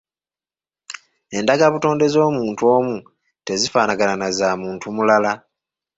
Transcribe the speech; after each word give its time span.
Endagabutonde 1.37 2.05
z'omuntu 2.13 2.63
omu 2.75 2.95
tezifaanagana 3.45 4.15
na 4.17 4.29
zamuntu 4.37 4.85
mulala. 4.95 5.31